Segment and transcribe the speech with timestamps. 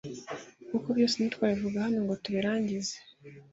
[0.69, 2.95] kuko byose ntitwabivuga hano ngo tubirangize,